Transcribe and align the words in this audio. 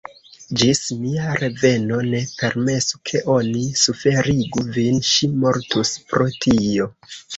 Ĝis 0.59 0.79
mia 1.01 1.33
reveno, 1.41 1.99
ne 2.13 2.21
permesu 2.39 3.01
ke 3.09 3.21
oni 3.35 3.63
suferigu 3.83 4.65
vin: 4.79 4.99
ŝi 5.11 5.31
mortus 5.45 5.93
pro 6.11 6.31
tio! 6.47 6.89